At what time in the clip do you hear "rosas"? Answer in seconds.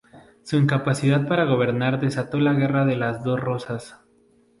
3.39-3.99